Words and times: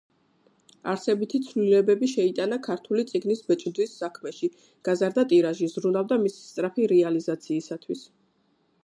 არსებითი 0.93 1.41
ცვლილებები 1.47 2.07
შეიტანა 2.13 2.57
ქართული 2.67 3.05
წიგნის 3.11 3.43
ბეჭდვის 3.51 3.93
საქმეში, 3.99 4.49
გაზარდა 4.89 5.27
ტირაჟი, 5.35 5.71
ზრუნავდა 5.75 6.19
მისი 6.25 6.43
სწრაფი 6.49 6.89
რეალიზაციისათვის. 6.95 8.03